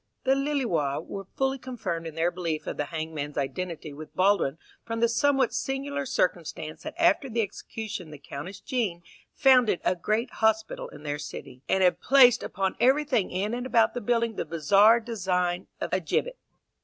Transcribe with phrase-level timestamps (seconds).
[0.23, 4.57] The Lilleois were fully confirmed in their belief of the hanged man's identity with Baldwin
[4.83, 9.03] from the somewhat singular circumstance that after the execution the Countess Jean
[9.35, 13.93] founded a great hospital in their city, and had placed upon everything in and about
[13.93, 16.39] the building the bizarre design of a gibbet.